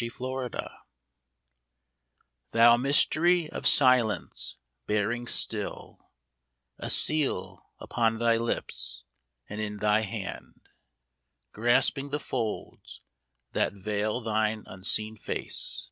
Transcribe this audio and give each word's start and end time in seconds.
50 0.00 0.08
Silence 0.08 0.56
T 2.54 2.58
HOU 2.58 2.78
Mystery 2.78 3.50
of 3.50 3.66
Silence, 3.66 4.56
bearing 4.86 5.26
still 5.26 6.08
A 6.78 6.88
seal 6.88 7.70
upon 7.78 8.16
thy 8.16 8.38
lips, 8.38 9.04
and 9.46 9.60
in 9.60 9.76
thy 9.76 10.00
hand 10.00 10.54
Grasping 11.52 12.08
the 12.08 12.18
folds 12.18 13.02
that 13.52 13.74
veil 13.74 14.22
thine 14.22 14.64
unseen 14.66 15.18
face 15.18 15.90